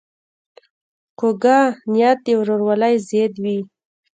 [1.19, 1.59] کوږه
[1.91, 3.57] نیت د ورورولۍ ضد وي